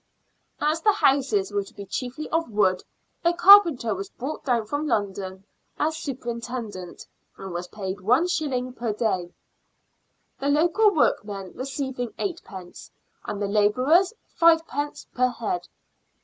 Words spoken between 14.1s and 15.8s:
fivepence per head.